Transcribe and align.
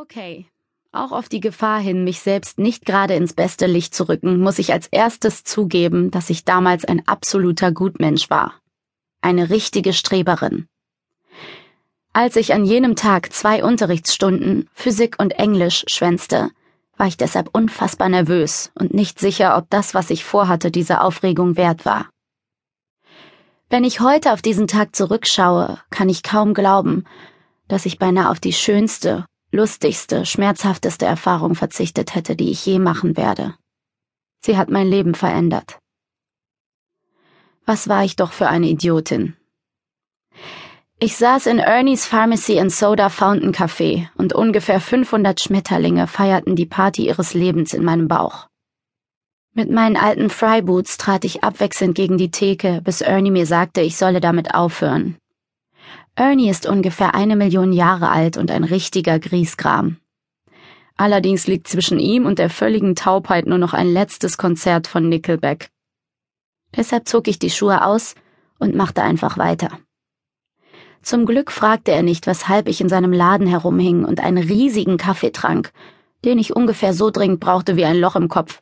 Okay. 0.00 0.46
Auch 0.92 1.12
auf 1.12 1.28
die 1.28 1.40
Gefahr 1.40 1.78
hin, 1.78 2.04
mich 2.04 2.20
selbst 2.20 2.58
nicht 2.58 2.86
gerade 2.86 3.12
ins 3.12 3.34
beste 3.34 3.66
Licht 3.66 3.94
zu 3.94 4.08
rücken, 4.08 4.40
muss 4.40 4.58
ich 4.58 4.72
als 4.72 4.86
erstes 4.86 5.44
zugeben, 5.44 6.10
dass 6.10 6.30
ich 6.30 6.46
damals 6.46 6.86
ein 6.86 7.06
absoluter 7.06 7.70
Gutmensch 7.70 8.30
war. 8.30 8.54
Eine 9.20 9.50
richtige 9.50 9.92
Streberin. 9.92 10.68
Als 12.14 12.36
ich 12.36 12.54
an 12.54 12.64
jenem 12.64 12.96
Tag 12.96 13.30
zwei 13.34 13.62
Unterrichtsstunden 13.62 14.70
Physik 14.72 15.16
und 15.18 15.32
Englisch 15.32 15.84
schwänzte, 15.86 16.50
war 16.96 17.06
ich 17.06 17.18
deshalb 17.18 17.50
unfassbar 17.52 18.08
nervös 18.08 18.72
und 18.74 18.94
nicht 18.94 19.18
sicher, 19.20 19.54
ob 19.58 19.68
das, 19.68 19.92
was 19.92 20.08
ich 20.08 20.24
vorhatte, 20.24 20.70
diese 20.70 21.02
Aufregung 21.02 21.58
wert 21.58 21.84
war. 21.84 22.08
Wenn 23.68 23.84
ich 23.84 24.00
heute 24.00 24.32
auf 24.32 24.40
diesen 24.40 24.66
Tag 24.66 24.96
zurückschaue, 24.96 25.78
kann 25.90 26.08
ich 26.08 26.22
kaum 26.22 26.54
glauben, 26.54 27.04
dass 27.68 27.84
ich 27.84 27.98
beinahe 27.98 28.30
auf 28.30 28.40
die 28.40 28.54
schönste 28.54 29.26
lustigste, 29.52 30.24
schmerzhafteste 30.26 31.06
Erfahrung 31.06 31.54
verzichtet 31.54 32.14
hätte, 32.14 32.36
die 32.36 32.50
ich 32.50 32.64
je 32.64 32.78
machen 32.78 33.16
werde. 33.16 33.54
Sie 34.44 34.56
hat 34.56 34.70
mein 34.70 34.88
Leben 34.88 35.14
verändert. 35.14 35.78
Was 37.66 37.88
war 37.88 38.04
ich 38.04 38.16
doch 38.16 38.32
für 38.32 38.48
eine 38.48 38.68
Idiotin. 38.68 39.36
Ich 40.98 41.16
saß 41.16 41.46
in 41.46 41.58
Ernie's 41.58 42.04
Pharmacy 42.04 42.58
and 42.60 42.70
Soda 42.70 43.08
Fountain 43.08 43.52
Café 43.52 44.08
und 44.16 44.34
ungefähr 44.34 44.80
500 44.80 45.40
Schmetterlinge 45.40 46.06
feierten 46.06 46.56
die 46.56 46.66
Party 46.66 47.06
ihres 47.06 47.32
Lebens 47.32 47.72
in 47.72 47.84
meinem 47.84 48.06
Bauch. 48.06 48.48
Mit 49.54 49.70
meinen 49.70 49.96
alten 49.96 50.30
Fryboots 50.30 50.98
trat 50.98 51.24
ich 51.24 51.42
abwechselnd 51.42 51.94
gegen 51.94 52.18
die 52.18 52.30
Theke, 52.30 52.82
bis 52.84 53.00
Ernie 53.00 53.30
mir 53.30 53.46
sagte, 53.46 53.80
ich 53.80 53.96
solle 53.96 54.20
damit 54.20 54.54
aufhören. 54.54 55.16
Ernie 56.14 56.50
ist 56.50 56.66
ungefähr 56.66 57.14
eine 57.14 57.36
Million 57.36 57.72
Jahre 57.72 58.10
alt 58.10 58.36
und 58.36 58.50
ein 58.50 58.64
richtiger 58.64 59.18
Griesgram. 59.18 59.96
Allerdings 60.96 61.46
liegt 61.46 61.68
zwischen 61.68 61.98
ihm 61.98 62.26
und 62.26 62.38
der 62.38 62.50
völligen 62.50 62.94
Taubheit 62.94 63.46
nur 63.46 63.58
noch 63.58 63.72
ein 63.72 63.92
letztes 63.92 64.36
Konzert 64.36 64.86
von 64.86 65.08
Nickelback. 65.08 65.70
Deshalb 66.76 67.08
zog 67.08 67.26
ich 67.26 67.38
die 67.38 67.50
Schuhe 67.50 67.84
aus 67.84 68.14
und 68.58 68.74
machte 68.74 69.02
einfach 69.02 69.38
weiter. 69.38 69.70
Zum 71.02 71.24
Glück 71.24 71.50
fragte 71.50 71.92
er 71.92 72.02
nicht, 72.02 72.26
weshalb 72.26 72.68
ich 72.68 72.80
in 72.80 72.90
seinem 72.90 73.12
Laden 73.12 73.46
herumhing 73.46 74.04
und 74.04 74.20
einen 74.20 74.42
riesigen 74.46 74.98
Kaffee 74.98 75.32
trank, 75.32 75.72
den 76.24 76.38
ich 76.38 76.54
ungefähr 76.54 76.92
so 76.92 77.10
dringend 77.10 77.40
brauchte 77.40 77.76
wie 77.76 77.86
ein 77.86 77.98
Loch 77.98 78.16
im 78.16 78.28
Kopf 78.28 78.60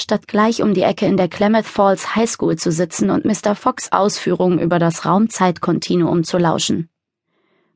statt 0.00 0.28
gleich 0.28 0.62
um 0.62 0.74
die 0.74 0.82
Ecke 0.82 1.06
in 1.06 1.16
der 1.16 1.28
Klamath 1.28 1.66
Falls 1.66 2.14
High 2.16 2.28
School 2.28 2.56
zu 2.56 2.72
sitzen 2.72 3.10
und 3.10 3.24
Mr. 3.24 3.54
Fox 3.54 3.92
Ausführungen 3.92 4.58
über 4.58 4.78
das 4.78 5.04
Raumzeitkontinuum 5.04 6.24
zu 6.24 6.38
lauschen. 6.38 6.88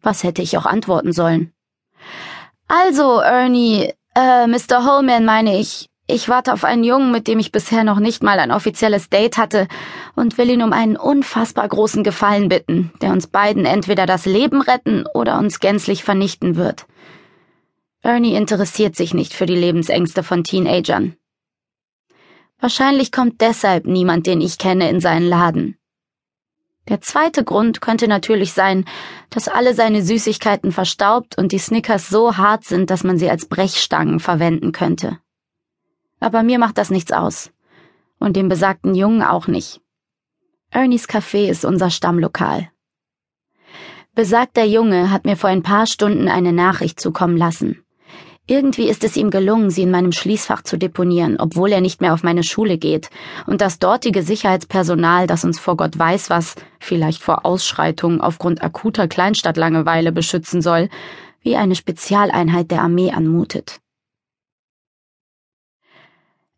Was 0.03 0.23
hätte 0.23 0.43
ich 0.43 0.59
auch 0.59 0.67
antworten 0.67 1.13
sollen? 1.13 1.53
Also, 2.69 3.21
Ernie, 3.21 3.93
äh, 4.15 4.47
Mr. 4.47 4.85
Holman 4.85 5.25
meine 5.25 5.59
ich, 5.59 5.89
ich 6.07 6.29
warte 6.29 6.53
auf 6.53 6.65
einen 6.65 6.85
Jungen, 6.85 7.13
mit 7.13 7.29
dem 7.29 7.39
ich 7.39 7.51
bisher 7.51 7.83
noch 7.83 7.99
nicht 7.99 8.23
mal 8.23 8.39
ein 8.39 8.51
offizielles 8.51 9.09
Date 9.09 9.39
hatte 9.39 9.69
und 10.15 10.37
will 10.37 10.51
ihn 10.51 10.63
um 10.63 10.75
einen 10.75 10.97
unfassbar 10.97 11.67
großen 11.67 12.05
Gefallen 12.05 12.51
bitten, 12.51 12.93
der 13.01 13.13
uns 13.13 13.27
beiden 13.27 13.65
entweder 13.65 14.05
das 14.05 14.27
Leben 14.27 14.61
retten 14.61 15.07
oder 15.15 15.39
uns 15.39 15.61
gänzlich 15.61 16.05
vernichten 16.05 16.57
wird. 16.57 16.87
Ernie 18.03 18.37
interessiert 18.37 18.97
sich 18.97 19.15
nicht 19.15 19.33
für 19.33 19.47
die 19.47 19.57
Lebensängste 19.57 20.23
von 20.23 20.45
Teenagern. 20.45 21.17
Wahrscheinlich 22.65 23.13
kommt 23.13 23.43
deshalb 23.43 23.85
niemand, 23.85 24.27
den 24.27 24.41
ich 24.41 24.57
kenne, 24.57 24.89
in 24.89 24.99
seinen 24.99 25.29
Laden. 25.29 25.77
Der 26.89 27.03
zweite 27.03 27.45
Grund 27.45 27.83
könnte 27.83 28.09
natürlich 28.09 28.55
sein, 28.55 28.87
dass 29.29 29.49
alle 29.49 29.75
seine 29.75 30.01
Süßigkeiten 30.01 30.73
verstaubt 30.73 31.37
und 31.37 31.53
die 31.53 31.59
Snickers 31.59 32.09
so 32.09 32.39
hart 32.39 32.65
sind, 32.65 32.89
dass 32.89 33.05
man 33.05 33.19
sie 33.19 33.29
als 33.29 33.45
Brechstangen 33.45 34.19
verwenden 34.19 34.73
könnte. 34.73 35.19
Aber 36.21 36.43
mir 36.43 36.59
macht 36.59 36.79
das 36.79 36.89
nichts 36.89 37.13
aus. 37.13 37.51
Und 38.19 38.35
dem 38.35 38.49
besagten 38.49 38.95
Jungen 38.95 39.21
auch 39.21 39.47
nicht. 39.47 39.83
Ernies 40.71 41.07
Café 41.07 41.51
ist 41.51 41.67
unser 41.67 41.91
Stammlokal. 41.91 42.71
Besagter 44.15 44.65
Junge 44.65 45.11
hat 45.11 45.27
mir 45.27 45.37
vor 45.37 45.51
ein 45.51 45.63
paar 45.63 45.87
Stunden 45.87 46.29
eine 46.29 46.55
Nachricht 46.55 46.99
zukommen 46.99 47.37
lassen. 47.37 47.84
Irgendwie 48.47 48.91
ist 48.91 49.05
es 49.05 49.17
ihm 49.17 49.31
gelungen, 49.31 49.71
sie 49.71 49.83
in 49.83 49.91
meinem 49.91 50.13
Schließfach 50.13 50.63
zu 50.63 50.77
deponieren, 50.77 51.39
obwohl 51.41 51.73
er 51.73 51.81
nicht 51.81 52.03
mehr 52.03 52.13
auf 52.13 52.23
meine 52.23 52.43
Schule 52.43 52.77
geht, 52.77 53.09
und 53.47 53.63
das 53.63 53.79
dortige 53.79 54.23
Sicherheitspersonal, 54.23 55.27
das 55.27 55.45
uns 55.45 55.59
vor 55.59 55.79
Gott 55.79 55.99
weiß 55.99 56.29
was, 56.29 56.55
vielleicht 56.79 57.23
vor 57.23 57.47
Ausschreitungen 57.47 58.21
aufgrund 58.21 58.63
akuter 58.63 59.09
Kleinstadtlangeweile 59.09 60.13
beschützen 60.13 60.61
soll, 60.61 60.91
wie 61.41 61.57
eine 61.57 61.75
Spezialeinheit 61.75 62.71
der 62.71 62.83
Armee 62.83 63.13
anmutet. 63.13 63.81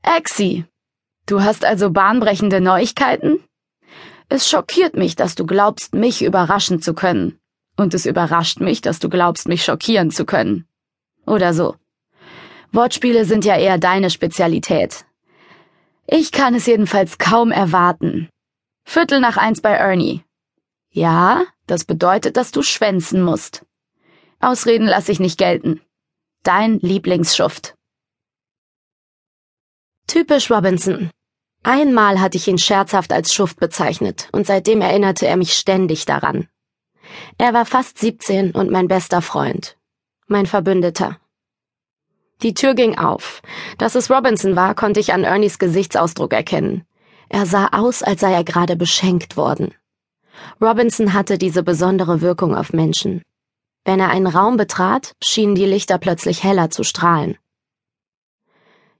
Exi, 0.02 0.64
du 1.26 1.42
hast 1.42 1.64
also 1.64 1.90
bahnbrechende 1.90 2.60
Neuigkeiten? 2.60 3.44
Es 4.28 4.50
schockiert 4.50 4.96
mich, 4.96 5.14
dass 5.14 5.36
du 5.36 5.46
glaubst, 5.46 5.94
mich 5.94 6.24
überraschen 6.24 6.82
zu 6.82 6.94
können. 6.94 7.38
Und 7.76 7.94
es 7.94 8.06
überrascht 8.06 8.58
mich, 8.58 8.80
dass 8.80 8.98
du 8.98 9.08
glaubst, 9.08 9.46
mich 9.46 9.64
schockieren 9.64 10.10
zu 10.10 10.24
können. 10.24 10.66
Oder 11.26 11.52
so. 11.52 11.76
Wortspiele 12.72 13.24
sind 13.24 13.44
ja 13.44 13.56
eher 13.56 13.78
deine 13.78 14.10
Spezialität. 14.10 15.04
Ich 16.06 16.30
kann 16.30 16.54
es 16.54 16.66
jedenfalls 16.66 17.18
kaum 17.18 17.50
erwarten. 17.50 18.28
Viertel 18.84 19.20
nach 19.20 19.36
eins 19.36 19.60
bei 19.60 19.70
Ernie. 19.72 20.22
Ja, 20.90 21.44
das 21.66 21.84
bedeutet, 21.84 22.36
dass 22.36 22.52
du 22.52 22.62
schwänzen 22.62 23.22
musst. 23.22 23.64
Ausreden 24.38 24.86
lasse 24.86 25.10
ich 25.10 25.18
nicht 25.18 25.38
gelten. 25.38 25.80
Dein 26.44 26.78
Lieblingsschuft. 26.78 27.74
Typisch 30.06 30.50
Robinson. 30.50 31.10
Einmal 31.64 32.20
hatte 32.20 32.36
ich 32.36 32.46
ihn 32.46 32.58
scherzhaft 32.58 33.12
als 33.12 33.34
Schuft 33.34 33.58
bezeichnet, 33.58 34.28
und 34.30 34.46
seitdem 34.46 34.80
erinnerte 34.80 35.26
er 35.26 35.36
mich 35.36 35.54
ständig 35.54 36.04
daran. 36.04 36.48
Er 37.38 37.52
war 37.52 37.66
fast 37.66 37.98
17 37.98 38.52
und 38.52 38.70
mein 38.70 38.86
bester 38.86 39.20
Freund 39.22 39.76
mein 40.26 40.46
Verbündeter. 40.46 41.18
Die 42.42 42.52
Tür 42.52 42.74
ging 42.74 42.98
auf. 42.98 43.40
Dass 43.78 43.94
es 43.94 44.10
Robinson 44.10 44.56
war, 44.56 44.74
konnte 44.74 45.00
ich 45.00 45.12
an 45.12 45.24
Ernies 45.24 45.58
Gesichtsausdruck 45.58 46.32
erkennen. 46.32 46.84
Er 47.28 47.46
sah 47.46 47.68
aus, 47.68 48.02
als 48.02 48.20
sei 48.20 48.32
er 48.32 48.44
gerade 48.44 48.76
beschenkt 48.76 49.36
worden. 49.36 49.74
Robinson 50.60 51.12
hatte 51.14 51.38
diese 51.38 51.62
besondere 51.62 52.20
Wirkung 52.20 52.54
auf 52.54 52.72
Menschen. 52.72 53.22
Wenn 53.84 54.00
er 54.00 54.10
einen 54.10 54.26
Raum 54.26 54.56
betrat, 54.56 55.12
schienen 55.22 55.54
die 55.54 55.64
Lichter 55.64 55.98
plötzlich 55.98 56.42
heller 56.42 56.70
zu 56.70 56.82
strahlen. 56.82 57.38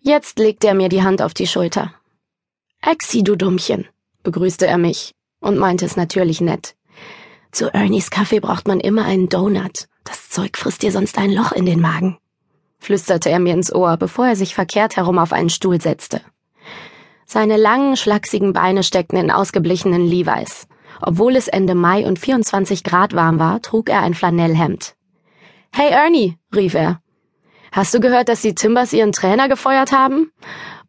Jetzt 0.01 0.39
legte 0.39 0.69
er 0.69 0.75
mir 0.75 0.89
die 0.89 1.03
Hand 1.03 1.21
auf 1.21 1.35
die 1.35 1.47
Schulter. 1.47 1.93
Exi, 2.81 3.25
du 3.25 3.37
Dummchen, 3.37 3.89
begrüßte 4.23 4.67
er 4.67 4.79
mich 4.79 5.13
und 5.41 5.59
meinte 5.59 5.85
es 5.85 5.97
natürlich 5.97 6.41
nett. 6.41 6.77
Zu 7.51 7.73
Ernies 7.73 8.11
Kaffee 8.11 8.41
braucht 8.41 8.69
man 8.69 8.81
immer 8.81 9.05
einen 9.05 9.29
Donut. 9.29 9.89
Das 10.07 10.31
Zeug 10.31 10.57
frisst 10.57 10.83
dir 10.83 10.93
sonst 10.93 11.19
ein 11.19 11.33
Loch 11.33 11.53
in 11.53 11.67
den 11.67 11.81
Magen, 11.81 12.17
flüsterte 12.79 13.29
er 13.29 13.41
mir 13.41 13.53
ins 13.53 13.75
Ohr, 13.75 13.97
bevor 13.97 14.29
er 14.29 14.37
sich 14.37 14.55
verkehrt 14.55 14.97
herum 14.97 15.19
auf 15.19 15.33
einen 15.33 15.51
Stuhl 15.51 15.81
setzte. 15.81 16.23
Seine 17.27 17.57
langen, 17.57 17.97
schlachsigen 17.97 18.53
Beine 18.53 18.85
steckten 18.85 19.19
in 19.19 19.33
ausgeblichenen 19.33 20.07
Levi's. 20.07 20.69
Obwohl 21.03 21.35
es 21.37 21.49
Ende 21.49 21.75
Mai 21.75 22.07
und 22.07 22.19
24 22.19 22.85
Grad 22.85 23.15
warm 23.15 23.39
war, 23.39 23.61
trug 23.61 23.91
er 23.91 24.01
ein 24.01 24.15
Flanellhemd. 24.15 24.95
Hey 25.75 25.91
Ernie, 25.91 26.39
rief 26.55 26.75
er. 26.75 27.01
Hast 27.73 27.93
du 27.93 28.01
gehört, 28.01 28.29
dass 28.29 28.43
die 28.43 28.55
Timbers 28.55 28.93
ihren 28.93 29.13
Trainer 29.13 29.49
gefeuert 29.49 29.93
haben? 29.93 30.31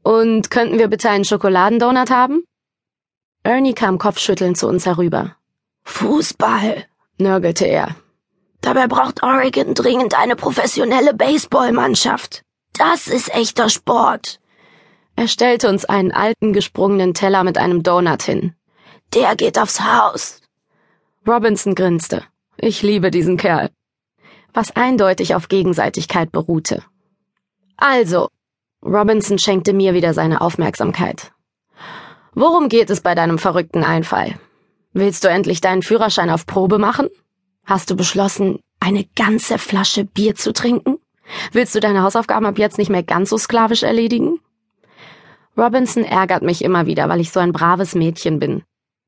Und 0.04 0.52
könnten 0.52 0.78
wir 0.78 0.88
bitte 0.88 1.10
einen 1.10 1.26
Schokoladendonut 1.26 2.12
haben? 2.12 2.44
Ernie 3.44 3.74
kam 3.74 3.98
kopfschüttelnd 3.98 4.58
zu 4.58 4.68
uns 4.68 4.86
herüber. 4.86 5.36
Fußball, 5.84 6.86
nörgelte 7.18 7.66
er. 7.66 7.96
Dabei 8.62 8.88
braucht 8.88 9.24
Oregon 9.24 9.74
dringend 9.74 10.18
eine 10.18 10.36
professionelle 10.36 11.14
Baseballmannschaft. 11.14 12.44
Das 12.74 13.08
ist 13.08 13.34
echter 13.34 13.70
Sport. 13.70 14.40
Er 15.16 15.28
stellte 15.28 15.70
uns 15.70 15.86
einen 15.86 16.12
alten 16.12 16.54
gesprungenen 16.54 17.14
Teller 17.14 17.44
mit 17.44 17.58
einem 17.58 17.82
Donut 17.82 18.22
hin. 18.24 18.56
Der 19.14 19.36
geht 19.36 19.58
aufs 19.58 19.82
Haus. 19.82 20.42
Robinson 21.28 21.76
grinste. 21.76 22.24
Ich 22.58 22.84
liebe 22.84 23.10
diesen 23.12 23.38
Kerl. 23.38 23.70
Was 24.54 24.76
eindeutig 24.76 25.36
auf 25.36 25.48
Gegenseitigkeit 25.48 26.32
beruhte. 26.32 26.84
Also, 27.78 28.30
Robinson 28.84 29.40
schenkte 29.40 29.74
mir 29.74 29.94
wieder 29.94 30.14
seine 30.14 30.42
Aufmerksamkeit. 30.42 31.32
Worum 32.34 32.70
geht 32.70 32.90
es 32.90 33.02
bei 33.02 33.16
deinem 33.16 33.40
verrückten 33.40 33.84
Einfall? 33.84 34.40
Willst 34.94 35.24
du 35.24 35.30
endlich 35.30 35.62
deinen 35.62 35.82
Führerschein 35.82 36.30
auf 36.30 36.46
Probe 36.46 36.78
machen? 36.78 37.10
Hast 37.68 37.90
du 37.90 37.98
beschlossen, 37.98 38.60
eine 38.80 39.04
ganze 39.18 39.58
Flasche 39.58 40.06
Bier 40.06 40.36
zu 40.36 40.54
trinken? 40.54 41.00
Willst 41.52 41.76
du 41.76 41.82
deine 41.82 42.02
Hausaufgaben 42.02 42.46
ab 42.46 42.58
jetzt 42.58 42.78
nicht 42.78 42.90
mehr 42.90 43.04
ganz 43.04 43.30
so 43.30 43.38
sklavisch 43.38 43.84
erledigen? 43.84 44.40
Robinson 45.58 46.06
ärgert 46.06 46.44
mich 46.44 46.64
immer 46.64 46.86
wieder, 46.86 47.10
weil 47.10 47.20
ich 47.20 47.32
so 47.32 47.42
ein 47.42 47.52
braves 47.52 47.94
Mädchen 47.94 48.40
bin. 48.40 48.64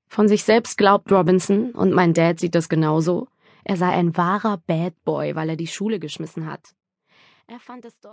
Von 0.09 0.27
sich 0.27 0.43
selbst 0.43 0.77
glaubt 0.77 1.09
Robinson, 1.09 1.71
und 1.71 1.93
mein 1.93 2.13
Dad 2.13 2.41
sieht 2.41 2.53
das 2.53 2.67
genauso, 2.67 3.29
er 3.63 3.77
sei 3.77 3.91
ein 3.91 4.17
wahrer 4.17 4.57
Bad 4.57 4.93
Boy, 5.05 5.37
weil 5.37 5.51
er 5.51 5.55
die 5.55 5.67
Schule 5.67 5.99
geschmissen 5.99 6.45
hat. 6.45 6.75
Er 7.47 7.59
fand 7.59 7.85
es 7.85 7.97
dort 7.99 8.07